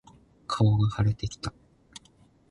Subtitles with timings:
[0.47, 1.53] 顔が腫れてきた。